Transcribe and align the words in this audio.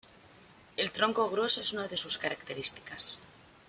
El 0.77 0.91
tronco 0.91 1.29
grueso 1.29 1.61
es 1.61 1.73
una 1.73 1.87
de 1.87 1.95
sus 1.95 2.17
características. 2.17 3.19